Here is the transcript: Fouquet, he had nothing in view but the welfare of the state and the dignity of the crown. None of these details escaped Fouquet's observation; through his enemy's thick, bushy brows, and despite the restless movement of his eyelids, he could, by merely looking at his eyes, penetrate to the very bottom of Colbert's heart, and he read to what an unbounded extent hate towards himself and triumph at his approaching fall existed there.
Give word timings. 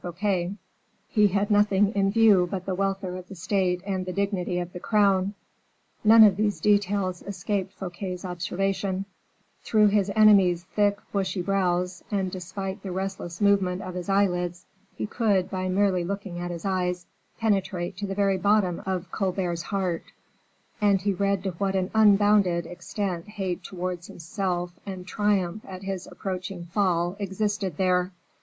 Fouquet, 0.01 0.55
he 1.09 1.27
had 1.27 1.51
nothing 1.51 1.91
in 1.93 2.09
view 2.09 2.47
but 2.49 2.65
the 2.65 2.73
welfare 2.73 3.17
of 3.17 3.27
the 3.27 3.35
state 3.35 3.83
and 3.85 4.03
the 4.03 4.11
dignity 4.13 4.57
of 4.57 4.73
the 4.73 4.79
crown. 4.79 5.35
None 6.03 6.23
of 6.23 6.37
these 6.37 6.59
details 6.59 7.21
escaped 7.21 7.71
Fouquet's 7.73 8.25
observation; 8.25 9.05
through 9.61 9.89
his 9.89 10.09
enemy's 10.15 10.63
thick, 10.63 10.97
bushy 11.11 11.43
brows, 11.43 12.03
and 12.09 12.31
despite 12.31 12.81
the 12.81 12.91
restless 12.91 13.39
movement 13.41 13.83
of 13.83 13.93
his 13.93 14.09
eyelids, 14.09 14.65
he 14.95 15.05
could, 15.05 15.51
by 15.51 15.69
merely 15.69 16.03
looking 16.03 16.39
at 16.39 16.49
his 16.49 16.65
eyes, 16.65 17.05
penetrate 17.39 17.95
to 17.97 18.07
the 18.07 18.15
very 18.15 18.39
bottom 18.39 18.81
of 18.87 19.11
Colbert's 19.11 19.61
heart, 19.61 20.01
and 20.81 20.99
he 21.03 21.13
read 21.13 21.43
to 21.43 21.51
what 21.51 21.75
an 21.75 21.91
unbounded 21.93 22.65
extent 22.65 23.27
hate 23.27 23.61
towards 23.63 24.07
himself 24.07 24.73
and 24.83 25.05
triumph 25.05 25.63
at 25.63 25.83
his 25.83 26.07
approaching 26.11 26.65
fall 26.65 27.15
existed 27.19 27.77
there. 27.77 28.11